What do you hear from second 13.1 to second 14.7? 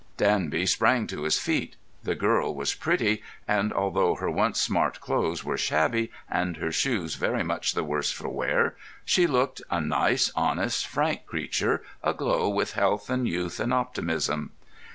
and youth and optimism.